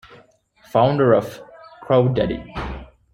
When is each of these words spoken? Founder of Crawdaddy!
Founder 0.71 1.13
of 1.13 1.39
Crawdaddy! 1.83 2.55